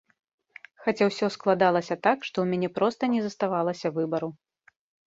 [0.85, 4.37] Хаця ўсё складалася так, што ў мяне проста не заставалася выбару.